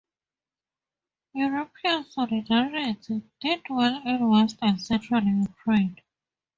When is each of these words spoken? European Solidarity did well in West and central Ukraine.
European 1.35 2.03
Solidarity 2.05 3.21
did 3.39 3.61
well 3.69 4.01
in 4.03 4.27
West 4.31 4.57
and 4.63 4.81
central 4.81 5.21
Ukraine. 5.21 5.97